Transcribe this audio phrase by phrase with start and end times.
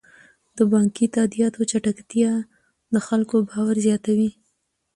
[0.57, 2.31] د بانکي تادیاتو چټکتیا
[2.93, 4.29] د خلکو باور زیاتوي.